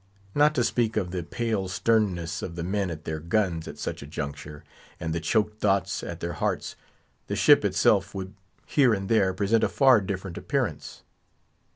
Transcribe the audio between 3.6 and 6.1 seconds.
at such a juncture, and the choked thoughts